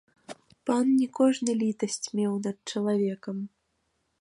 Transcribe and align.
Пан 0.69 0.85
не 0.99 1.07
кожны 1.19 1.51
літасць 1.63 2.07
меў 2.21 2.33
над 2.47 2.57
чалавекам. 2.75 3.37